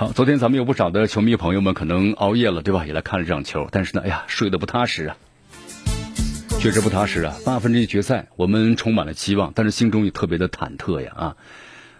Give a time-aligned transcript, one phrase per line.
[0.00, 2.86] 好，昨天咱们有不少的球迷朋友们可能熬夜了，对吧？
[2.86, 5.16] 也来看了这场球，但是呢，哎呀，睡得不踏实啊，
[6.58, 7.36] 确实不踏实啊。
[7.44, 11.36] 八分之一决赛，我们充满了期望，但是心中也特别的忐忑呀啊。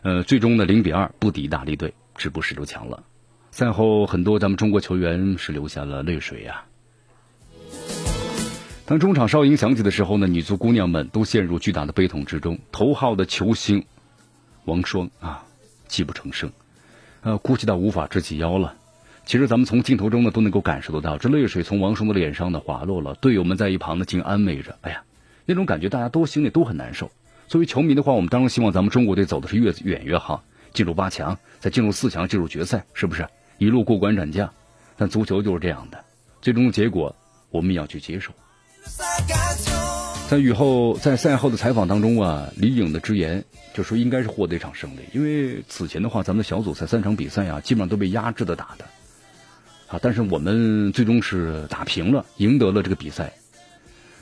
[0.01, 3.03] 呃，最终呢，零比二不敌意大利队，止步十六强了。
[3.51, 6.65] 赛后，很多咱们中国球员是流下了泪水呀。
[8.87, 12.61] 当中场哨音响起的时候呢，女足姑娘们都陷入巨大的悲痛之中。
[12.73, 13.85] 头号的球星
[14.65, 15.45] 王霜啊，
[15.87, 16.51] 泣不成声，
[17.23, 18.75] 呃，哭泣到无法直起腰了。
[19.27, 23.15] 其实咱们从镜头中呢都能够感受得到，这泪水从王霜的脸上呢滑落了。
[23.17, 25.03] 队友们在一旁呢竟安慰着，哎呀，
[25.45, 27.11] 那种感觉大家都心里都很难受。
[27.47, 33.27] 作为球迷的话，我们当然希望咱们中国队走的是越远越好，进入八强，再进入四强，进入决赛，是不是
[33.59, 34.51] 一路过关斩将？
[34.97, 36.03] 但足球就是这样的，
[36.41, 37.15] 最终的结果
[37.51, 38.33] 我们也要去接受。
[40.31, 48.85] 在雨后，在赛后的采访当中啊，李颖的直言就说应该是获得一场胜利，因为此前的话，咱们的小组赛三场比赛啊，基本上都被压制的打的，
[49.89, 53.33] 啊，但是我们最终是打平了，赢得了这个比赛，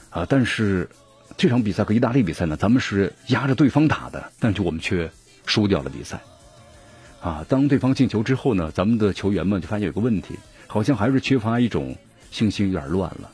[0.09, 0.89] 啊，但是
[1.37, 5.11] 这场比赛和意大利比赛呢，咱们是压着对方打的，但是我们却
[5.45, 6.23] 输掉了比赛，
[7.21, 10.37] 啊，当对方进球之后呢，咱们的球员们就发现有个问题，
[10.69, 11.97] 好像还是缺乏一种
[12.31, 13.31] 信心，有点乱了。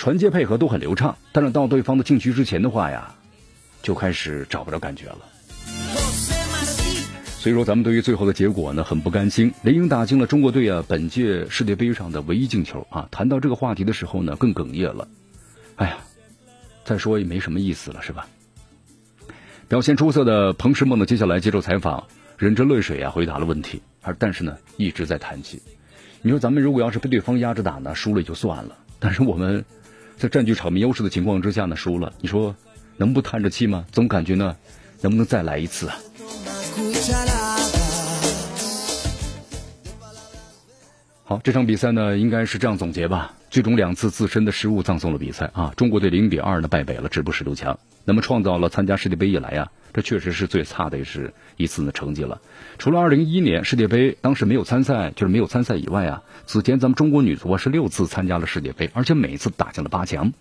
[0.00, 3.14] 传接配合都很流畅，但是到对方的禁区之前的话呀，
[3.82, 5.18] 就开始找不着感觉了。
[7.38, 9.52] 所以说，咱们对于最后的结果呢，很不甘心。
[9.62, 13.06] 雷英打进了中国队啊本届世界杯上的唯一进球啊。
[13.10, 15.06] 谈到这个话题的时候呢，更哽咽了。
[15.76, 15.98] 哎呀，
[16.82, 18.26] 再说也没什么意思了，是吧？
[19.68, 22.02] 表现出色的彭诗梦呢，接下来接受采访，
[22.38, 25.60] 忍着泪水啊回答了问题，而但是呢一直在叹气。
[26.22, 29.62] 你说咱们如果要是被对方压着打呢，输了也就算了，但是我们。
[30.20, 32.54] 在占据场面优势的情况之下呢，输了，你说
[32.98, 33.86] 能不叹着气吗？
[33.90, 34.54] 总感觉呢，
[35.00, 35.96] 能不能再来一次啊？
[41.24, 43.34] 好，这场比赛呢，应该是这样总结吧。
[43.48, 45.72] 最终两次自身的失误葬送了比赛啊！
[45.74, 47.78] 中国队零比二呢败北了，止步十六强。
[48.04, 49.72] 那么创造了参加世界杯以来啊。
[49.92, 52.40] 这确实是最差的是一次的成绩了。
[52.78, 60.32] 除了二零一一年世界杯当时没有参赛，就是没有参赛以外啊，此前咱们中国女足啊是六次参加了世界杯，而且每次打进了八强。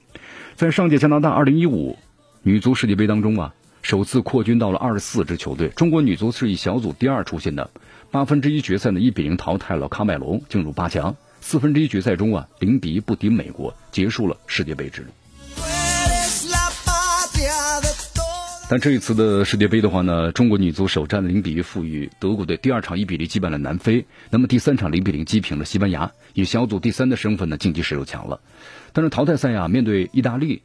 [0.55, 1.97] 在上届加拿大二零一五
[2.43, 5.69] 女足世界杯当中啊，首次扩军到了二十四支球队。
[5.69, 7.69] 中国女足是以小组第二出现的，
[8.11, 11.15] 八分之一决赛呢一比零淘汰了喀麦隆，进入八强。
[11.41, 15.07] 四分之一决赛中啊零比一不敌美国，结束了世界杯之旅。
[18.71, 28.41] 但这一次的世界杯的话呢，中国女足首战零比一负于德国队，第二场一比零击败了南非，那么第三场零比零击平了西班牙，以小组第三的身份呢晋级十六强了。
[28.93, 30.61] 但是淘汰赛呀，面对意大利，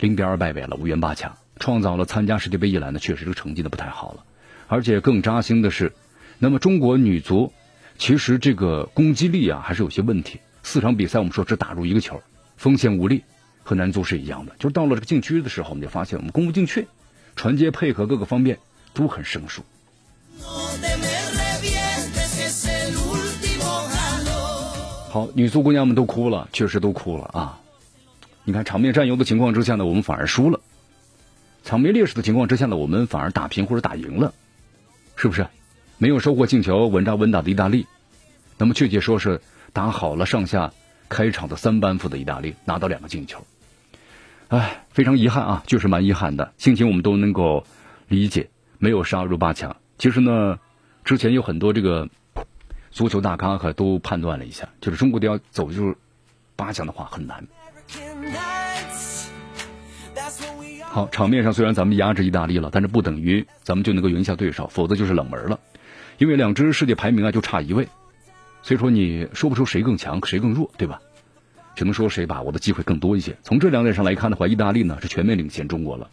[0.00, 4.24] 零比二败北了，无缘八强，创造了参加世界杯以来呢确实这个成绩的不太好了。
[4.66, 5.92] 而且更扎心的是，
[6.40, 7.52] 那么中国女足
[7.98, 12.20] 其实这个攻击力啊还是有些问题，四场比赛我们说只打入一个球，
[12.56, 13.22] 锋线无力，
[13.62, 16.88] 和男足是一样的，就是到了这个禁区的时候，我们就发现我们攻不进去。
[17.38, 18.58] 传接配合各个方面
[18.92, 19.62] 都很生疏。
[25.08, 27.60] 好，女足姑娘们都哭了，确实都哭了啊！
[28.42, 30.58] 你看场面占优的情况之下呢，我们反而输了；
[31.64, 34.34] 场面劣势的情况之下呢，我们反而打平或者打赢了，
[35.14, 35.46] 是不是？
[35.96, 37.86] 没有收获进球，稳扎稳打的意大利，
[38.58, 39.40] 那么确切说是
[39.72, 40.72] 打好了上下
[41.08, 43.46] 开场的三班副的意大利，拿到两个进球。
[44.48, 46.52] 唉，非常遗憾啊，就是蛮遗憾的。
[46.56, 47.66] 心情我们都能够
[48.08, 48.48] 理解，
[48.78, 49.76] 没有杀入八强。
[49.98, 50.58] 其实呢，
[51.04, 52.08] 之前有很多这个
[52.90, 55.94] 足球大咖可都判断了一下，就是中国队要走就是
[56.56, 57.46] 八强的话很难。
[60.84, 65.60] 好，场面上虽然咱们压制意大利了，但是不等于咱们就能够赢下对手，否则就是冷门了。
[66.16, 67.86] 因为两支世界排名啊就差一位，
[68.62, 71.02] 所以说你说不出谁更强谁更弱，对吧？
[71.78, 73.36] 只能说谁把握的机会更多一些。
[73.44, 76.10] 从这两点上来看的话，意大利呢是全面领先中国了。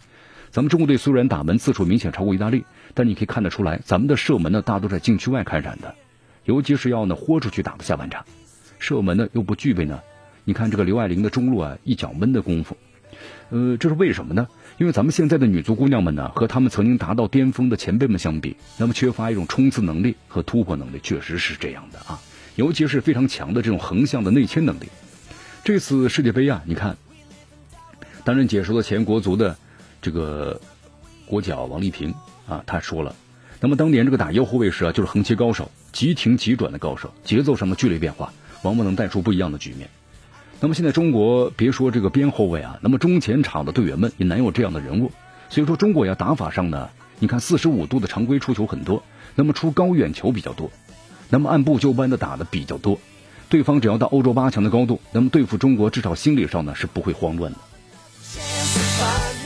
[0.52, 2.64] 咱们中国队虽然打门次数明显超过意大利，
[2.94, 5.96] 但你可以看得出来，咱们的射门呢大多在禁区外开展的，
[6.44, 8.24] 尤其是要呢豁出去打的下半场，
[8.78, 10.00] 射门呢又不具备呢。
[10.44, 12.78] 你看这个刘爱玲的中路啊一脚闷的功夫，
[13.50, 14.48] 呃，这是为什么呢？
[14.78, 22.22] 因为咱们现在的女足姑娘们呢和他们曾经达到巅峰的前辈们相比，那么缺乏一种冲刺能力和突破能力，确实是这样的啊。
[22.56, 24.86] 尤其是非常强的这种横向的内切能力。
[25.66, 26.96] 这次世界杯啊，你看，
[28.24, 29.58] 担任解说的前国足的
[30.00, 30.62] 这个
[31.26, 32.14] 国脚王励平
[32.48, 33.16] 啊，他说了，
[33.60, 38.32] 那么当年这个打右后卫时啊，就是横切高手，急停急转的高手，节奏上的剧烈变化，
[38.62, 39.90] 往往能带出不一样的局面。
[40.60, 45.12] 那么现在中国别说这个边后卫啊，那么中前场的队员们也难有这样的人物。
[45.50, 49.02] 所以说，中国呀打法上呢，你看四十五度的常规出球很多，
[49.34, 50.72] 那么出高远球比较多，
[51.32, 53.00] 那么按部就班的打的比较多。
[53.50, 57.58] 对方只要到欧洲八强的高度，那么对付中国至少心理上呢是不会慌乱的。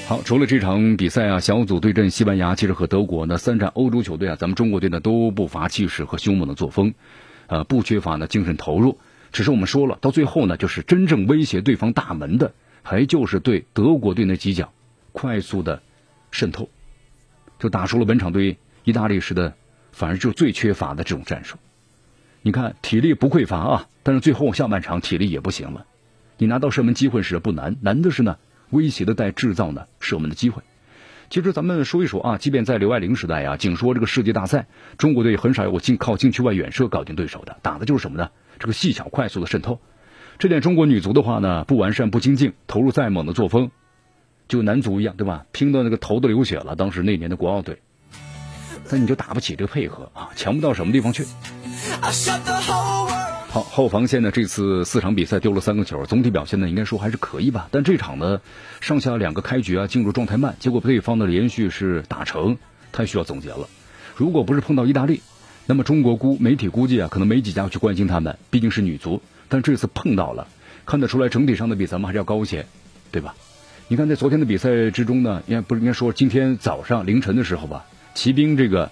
[0.07, 6.93] 好，除了这场比赛啊，小组对阵西班牙，其实和德国呢三战欧洲球队啊，咱们中国队呢都不乏气势和凶猛的作风，
[7.47, 8.97] 呃，不缺乏呢精神投入。
[9.31, 14.73] 只是我们说了，到最后呢，就是真正威胁对方大门的，还就是对德国队那几脚
[15.11, 15.83] 快速的
[16.31, 16.69] 渗透，
[17.59, 19.53] 就打出了本场对意大利时的，
[19.91, 21.57] 反而就最缺乏的这种战术。
[22.41, 25.85] 你看体力不匮乏啊，但是最后下半场体力也不行了。
[26.37, 28.37] 你拿到射门机会是不难，难的是呢
[28.69, 30.63] 威胁的带制造呢射门的机会。
[31.29, 38.31] 其实咱们说一说啊，即便在刘爱玲时代啊，仅说这个世界大赛，中国队很少有进靠禁区外远射搞定对手的，打的就是什么呢？
[38.57, 39.79] 这个细小快速的渗透，
[40.39, 43.69] 这点中国女足的话呢，不完善不精进，投入再猛的作风，
[44.47, 45.45] 就男足一样，对吧？
[45.51, 46.75] 拼到那个头都流血了。
[46.75, 47.79] 当时那年的国奥队，
[48.89, 51.23] 但你就打不起这个配合啊，强不到什么地方去。
[53.51, 57.67] 好，后防线呢，这次四场比赛丢了三个球，总体表现呢应该说还是可以吧。
[57.71, 58.41] 但这场呢，
[58.81, 62.57] 上下两个开局啊进入状态慢，结果对方的连续是打成，
[62.91, 63.69] 太需要总结了。
[64.15, 65.21] 如果不是碰到意大利。
[65.65, 69.21] 那么中国估媒体估计啊，可能没几家去关心他们，毕竟是女足。
[69.49, 70.47] 但这次碰到了，
[70.83, 72.65] 看得出来整体上的比咱们还是要高一些，
[73.11, 73.35] 对吧？
[73.87, 77.85] 你看在昨天的比赛之中呢，应该不是应该说今天早上凌晨的时候吧，
[78.19, 78.91] 骑兵这个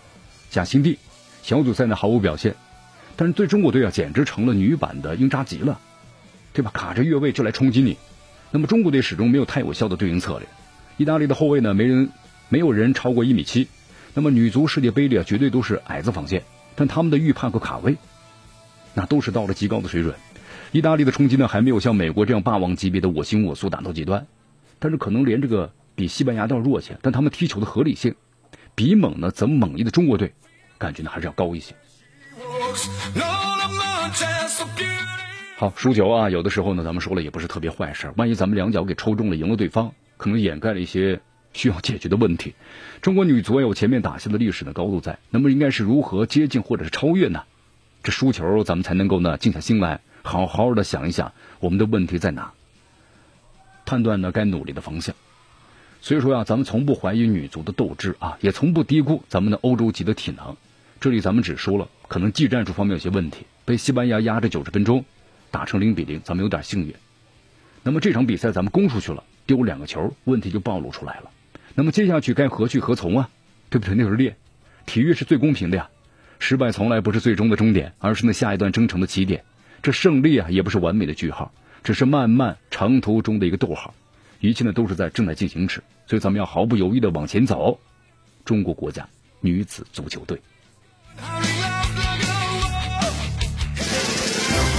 [0.52, 0.98] 贾辛蒂
[1.44, 2.56] 小组赛呢毫无表现，
[3.18, 5.82] 但是对中国队啊简直成了女版的英扎吉了，
[6.54, 6.72] 对吧？
[6.74, 7.98] 卡着越位就来冲击你。
[8.52, 10.48] 那么中国队始终没有太有效的对应策略。
[10.96, 12.10] 意大利的后卫呢，没人
[12.48, 13.68] 没有人超过一米七。
[14.14, 16.44] 那么女足世界杯里啊，绝对都是矮子防线。
[16.78, 17.98] 但他们的预判和卡位，
[18.94, 20.16] 那都是到了极高的水准。
[20.72, 24.26] 意大利的冲击呢，还没有像美国这样霸王级别的我行我素打到极端，
[24.80, 26.98] 但是可能连这个比西班牙都要弱些。
[27.02, 28.16] 但他们踢球的合理性，
[28.78, 30.34] 比猛呢怎么猛力的中国队，
[30.78, 31.74] 感觉呢还是要高一些。
[35.58, 38.14] 好，输球啊，有的时候呢，咱们说了也不是特别坏事。
[38.18, 41.20] 万一咱们两脚给抽中了，赢了对方，可能掩盖了一些。
[41.54, 42.54] 需要解决的问题，
[43.02, 47.46] 中国女足有前面打下的历史的高度在，那么应该是如何接近或者是超越呢？
[48.04, 52.52] 这输球咱们才能够呢静下心来，好好的想一想我们的问题在哪，
[53.88, 55.16] 判断呢该努力的方向。
[56.02, 60.56] 所以说呀，咱们从不怀疑女足的斗志啊，也从不低估咱们的欧洲级的体能。
[61.00, 65.06] 这里咱们只说了可能技战术方面有些问题，被西班牙压着九十分钟
[65.52, 66.94] 打成零比零，咱们有点幸运。
[67.84, 71.32] 那么这场比赛咱们攻出去了，丢两个球，问题就暴露出来了。
[71.76, 73.30] 那么接下去该何去何从啊？
[73.70, 73.96] 对不对？
[73.96, 74.36] 那是练，
[74.86, 75.90] 体育是最公平的呀。
[76.40, 79.44] 失败从来不是最终的终点，而是那下一段征程的起点。
[79.82, 81.52] 这胜利啊，也不是完美的句号，
[81.84, 83.94] 只是漫漫长途中的一个逗号。
[84.40, 87.80] 一切呢，都是在正在进行时，所以咱们要毫不犹豫的往前走。
[88.46, 89.08] 中国国家
[89.42, 90.40] 女子足球队，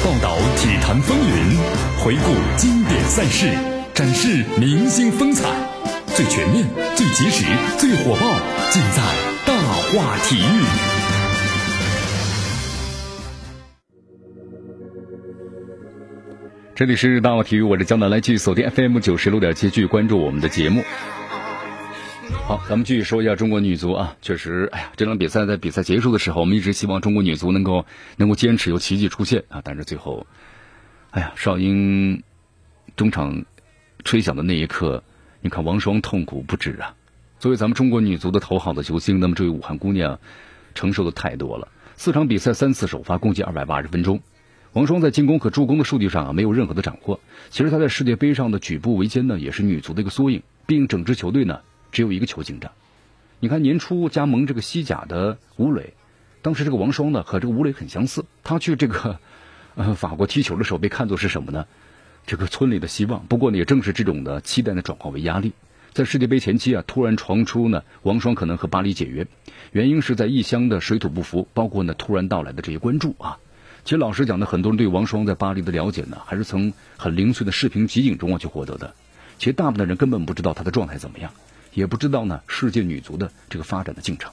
[0.05, 1.59] 报道体坛风云，
[2.02, 3.52] 回顾经典赛事，
[3.92, 5.49] 展示明星风采。
[6.14, 6.66] 最全面、
[6.97, 7.44] 最及时、
[7.78, 8.40] 最火爆，
[8.71, 9.02] 尽在
[9.47, 9.54] 大
[9.92, 11.07] 话体育。
[16.78, 20.85] 这里是大话体育，我是江南，来继续锁定 FM 九十六点七，继续关注我们的节目。
[22.47, 27.85] 好，咱们继续说一下中国女足啊，确实，哎呀，这场比赛在比赛结束的时候，我们一直希望中国女足能够
[28.16, 30.25] 能够坚持，有奇迹出现啊，但是最后，
[31.11, 32.23] 哎呀，邵英
[32.94, 33.44] 中场
[34.04, 35.02] 吹响的那一刻。
[35.40, 36.94] 你看王霜痛苦不止啊！
[37.40, 40.20] 作为咱们中国女足的头号的球星，那么这位武汉姑娘
[40.76, 41.66] 承受的太多了。
[41.97, 44.20] 四场比赛三次首发，共计二百八十分钟。
[44.78, 47.18] 王霜在进攻和助攻的数据上啊，没有任何的斩获。
[47.50, 50.44] 其实她在世界杯上的举步维艰呢，也是女足的一个缩影。
[50.66, 52.70] 毕竟整支球队呢，只有一个球进账。
[53.40, 55.94] 你看年初加盟这个西甲的吴磊，
[56.42, 58.25] 当时这个王霜呢和这个吴磊很相似。
[58.44, 59.18] 他去这个
[59.75, 61.66] 呃法国踢球的时候，被看作是什么呢？
[62.25, 65.54] 这个村里的希望，不过呢，也正是这种的期待呢，转化为压力。
[65.92, 69.26] 在世界杯前期啊，突然传出呢，王霜可能和巴黎解约，
[69.73, 73.40] 原因是在异乡的水土不服，包括呢突然到来的这些关注啊。
[73.85, 78.94] 其实老实讲呢，很多人对王霜在巴黎的了解呢，还是从很零碎的视频集锦中啊去获得的。
[79.38, 81.30] 其实大部分人根本不知道她的状态怎么样，
[81.73, 84.32] 也不知道呢世界女足的这个发展的进程。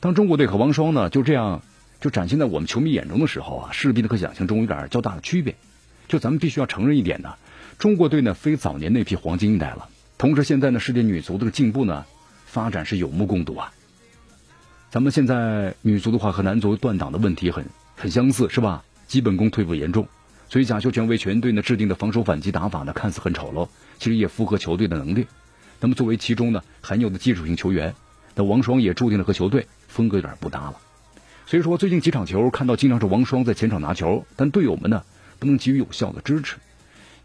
[0.00, 1.60] 当中国队和王霜呢就这样
[2.00, 5.56] 就展现在我们球迷眼中的时候啊，势必的和想象中有点较大的区别。
[6.06, 7.34] 就咱们必须要承认一点呢，
[7.78, 9.88] 中国队呢非早年那批黄金一代了。
[10.16, 12.06] 同时，现在呢世界女足的进步呢
[12.46, 13.72] 发展是有目共睹啊。
[14.90, 17.66] 咱们现在女足的话和男足断档的问题很
[17.98, 18.84] 很相似，是吧？
[19.08, 20.06] 基本功退步严重，
[20.48, 25.26] 所以贾秀全为全队呢制定的防守反击打法呢看似很丑陋，其实也符合球队的能力。
[25.80, 27.92] 那么作为其中呢罕有的技术型球员，
[28.36, 30.76] 那王霜也注定了和球队风格有点不搭了。
[31.44, 35.02] 所以说最近几场球看到经常是王霜在前场拿球，但队友们呢
[35.40, 36.56] 不能给予有效的支持。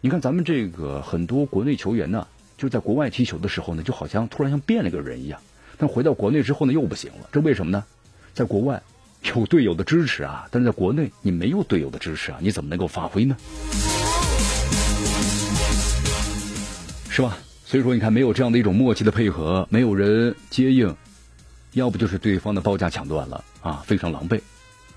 [0.00, 2.26] 你看咱们这个很多国内球员呢，
[2.56, 5.38] 就在国外踢球的时候呢，就好像突然像变了个人一样。
[5.76, 7.28] 但回到国内之后呢，又不行了。
[7.30, 7.84] 这为什么呢？
[8.32, 8.82] 在国外
[9.24, 13.36] 有队友的支持啊，但是在国内你没有队友的支持啊，你怎么能够发挥呢？
[17.08, 17.36] 是吧？
[17.64, 20.94] 所以说，你看，没有这样的一种默契的配合，没有人接应，
[21.72, 24.40] 要不就是对方的包夹抢断了啊，非常狼狈。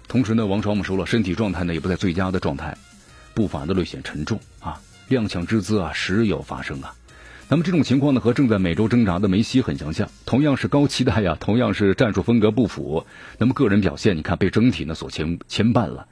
[0.07, 2.77] 同时呢，王霜我们说了，身体状态呢也不在最佳的状态，
[3.33, 4.79] 步伐的略显沉重啊，
[5.09, 6.93] 踉跄之姿啊时有发生啊。
[7.49, 13.05] 那么这种情况呢，和正在美洲挣扎的梅西很相像，同样是高期待呀，同样是战术风格不符，
[13.37, 16.07] 那么个人表现，你看被整体呢所牵牵绊了。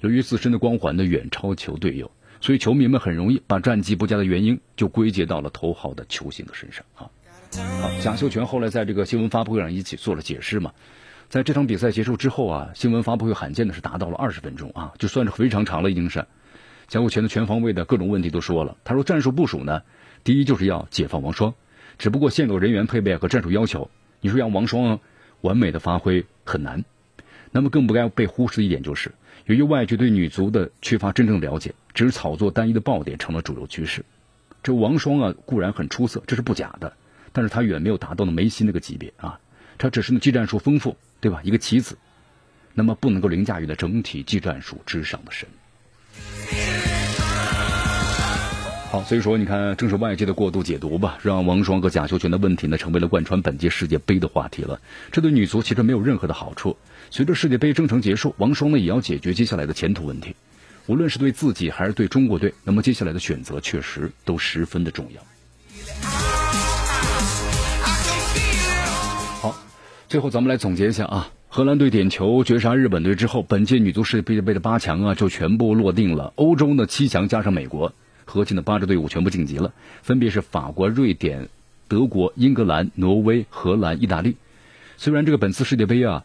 [0.00, 2.10] 由于自身的光环呢远超球队友，
[2.40, 7.06] 所以球迷们很容易把战绩不佳的原因就归结到了头号的球星的身上啊。
[7.80, 10.72] 好，贾秀全后来在这个新闻发布会上一起做了解释嘛，
[11.28, 16.26] 在这场比赛结束之后啊，新闻发布会罕见的是达到了二十分钟啊，就算是非常长了，已经是
[16.88, 18.76] 贾秀全的全方位的各种问题都说了。
[18.82, 19.82] 他说战术部署呢。
[20.24, 21.54] 第一就是要解放王霜，
[21.98, 25.00] 只不过现有人员配备和战术要求，你说让王霜
[25.40, 26.84] 完美的发挥很难。
[27.50, 29.12] 那么更不该被忽视的一点就是，
[29.46, 34.04] 由于外界对女足的缺乏真正了解，只是炒作单一的爆点成了主流趋势。
[34.62, 36.92] 这王霜啊固然很出色，这是不假的，
[37.32, 39.40] 但是他远没有达到呢梅西那个级别啊，
[39.78, 41.40] 他只是呢技战术丰富，对吧？
[41.42, 41.96] 一个棋子，
[42.74, 45.48] 那么不能够凌驾于呢整体技战术之上的神。
[48.90, 54.80] 好，所以说你看，正是外界的过度解读吧，让王霜和贾秀全的问题呢，成为了贯穿本届世界杯的话题了。
[55.12, 56.78] 这对女足其实没有任何的好处。
[57.10, 60.34] 随着世界杯征程结束，王霜呢也要解决接下来的前途问题，
[60.86, 65.20] 无论是对自己还是对中国队，那么接下来的选择确实都十分的重要。
[69.42, 69.54] 好，
[70.08, 76.32] 最后咱们来总结一下啊，荷兰队点球绝杀日本队之后，本届女足世界杯的八强啊就全部落定了。
[76.36, 77.92] 欧洲呢七强加上美国。
[78.28, 81.48] 核心的八支队伍全部晋级了，分别是法国、瑞典、
[81.88, 84.36] 德国、英格兰、挪威、荷兰、意大利。
[84.98, 86.24] 虽然这个本次世界杯啊，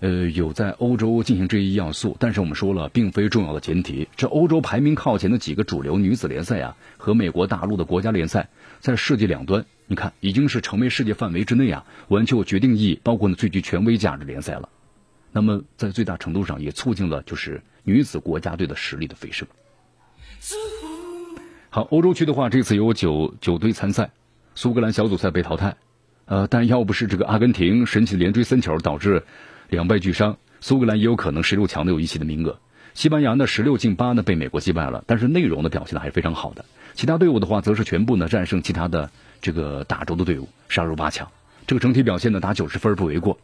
[0.00, 4.08] 呃，有在欧洲进行这一要素，但是我们说了，并非重要的前提。
[4.16, 8.48] 这欧洲排名靠前的几个主流女子联赛啊，和美国大陆的国家联赛，
[8.80, 14.68] 在世界两端，你看已经是成为世界范围之内啊，完全有决定意义，包括呢最具权威价值联赛了。
[15.30, 19.46] 那么在最大程度上也促进了就是女子国家队的实力的飞升。
[21.80, 24.10] 欧洲区的话，这次有九九队参赛，
[24.54, 25.76] 苏格兰小组赛被淘汰，
[26.26, 29.24] 呃，但要不是这个阿根廷神奇的连追三球导致
[29.68, 32.58] 两败俱伤，苏格兰也有可能十六强的有一席的名额。
[32.94, 36.64] 西班牙呢十六进八呢被美国击败了，但是内容的表现的还是非常好的。
[36.94, 41.28] 其他队伍的话，则是全部呢战胜其他的这个大洲的队伍，杀入八强。
[41.66, 43.38] 这个整体表现呢打九十分不为过。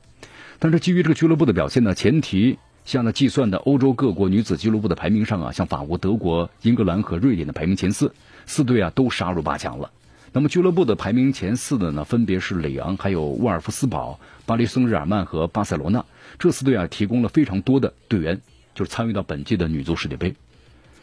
[0.59, 2.59] 但是基于这个俱乐部的表现呢，前提。
[2.85, 8.14] 像呢计算的欧洲各国女子俱乐部的排名上啊，像法国、德国、英格兰和瑞典的排名前四，
[8.47, 9.91] 四队啊都杀入八强了。
[10.33, 16.05] 那么俱乐部的排名前四的呢，分别是里昂、还有沃尔夫斯堡、巴黎圣日耳曼和巴塞罗那。
[16.38, 18.41] 这四队啊提供了非常多的队员，
[18.75, 20.35] 就是参与到本届的女足世界杯。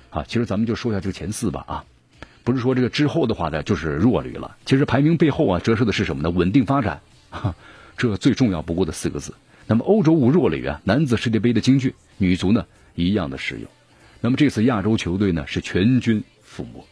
[0.10, 1.86] 啊，其实咱们就说一下这个前四吧啊，
[2.44, 4.58] 不是说这个之后的话呢就是弱旅了。
[4.66, 6.30] 其实排名背后啊折射的是什么呢？
[6.30, 7.02] 稳定发展，
[7.98, 9.34] 这最重要不过的四个字。
[9.68, 12.66] 那么欧洲无弱旅啊，男子世界杯的京剧，女足呢
[12.96, 13.70] 一样的适用。
[14.20, 16.86] 那么这次亚洲球队呢是全军覆没。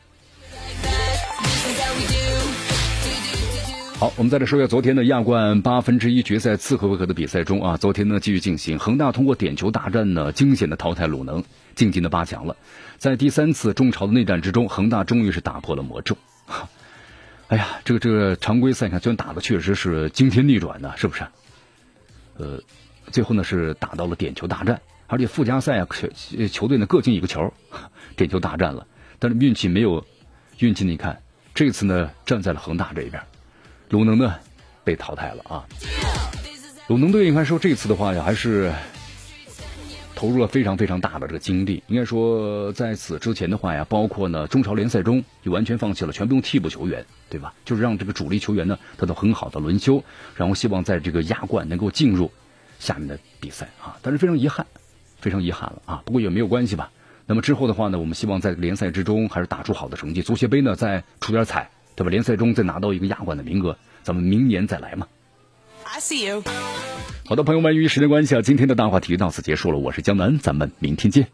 [3.99, 11.43] 好，我们再来说一下昨天的亚冠八分之一决赛次回合的比赛中啊，昨天呢继续进行，恒大通过点球大战呢惊险的淘汰鲁能，
[11.75, 12.55] 晋级的八强了。
[12.97, 16.17] 在第三次中超的内战之中，恒大终于是打破了魔咒。
[17.49, 21.23] 哎呀，这个这个常规赛你看虽然打的确实是惊天逆转呢，是不是？
[22.39, 22.59] 呃，
[23.11, 27.53] 最后呢是打到了点球大战，而且附加赛啊球球队呢各进一个球，
[28.15, 28.87] 点球大战了。
[29.19, 30.03] 但是运气没有
[30.59, 31.21] 运气，你看
[31.53, 33.21] 这次呢站在了恒大这一边，
[33.89, 34.33] 鲁能呢
[34.85, 35.65] 被淘汰了啊。
[36.87, 38.71] 鲁能队应该说这次的话呀，还是
[40.19, 41.81] 投入了非常非常大的这个精力。
[41.87, 47.05] 应该说在此之前的话呀，包括呢中超联赛中也完全放弃了全部用替补球员。
[47.29, 47.53] 对吧？
[47.63, 50.03] 就是让这个主力球员呢得到很好的轮休，
[50.35, 52.31] 然后希望在这个亚冠能够进入
[52.79, 54.65] 下面的比赛啊，但是非常遗憾，
[55.21, 56.01] 非常遗憾了啊。
[56.05, 56.91] 不过也没有关系吧。
[57.27, 62.09] 那么之后的话呢，我们希望在联赛之中还是打出好的成绩，足协杯呢再出点彩，对吧？
[62.09, 65.07] 联赛中再拿到一个亚冠的名额，咱们明年再来嘛。
[65.85, 66.43] I see you。
[67.29, 71.27] 好的朋友们由于时间关系啊今天的大话题到此结束了我是江南咱们明天见。